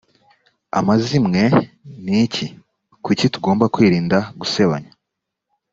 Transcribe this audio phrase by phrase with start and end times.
[0.79, 1.41] amazimwe
[2.03, 2.45] ni iki
[3.05, 4.91] kuki tugomba kwirinda gusebanya